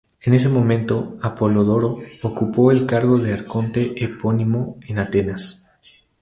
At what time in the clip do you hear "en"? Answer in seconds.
0.21-0.33, 4.87-4.97